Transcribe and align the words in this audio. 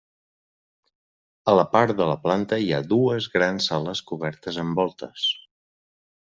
A 1.51 1.53
la 1.59 1.65
part 1.75 1.93
de 1.99 2.07
la 2.11 2.15
planta 2.23 2.59
hi 2.63 2.71
ha 2.71 2.79
dues 2.95 3.27
grans 3.35 3.69
sales 3.73 4.03
cobertes 4.13 4.59
amb 4.65 4.83
voltes. 4.83 5.29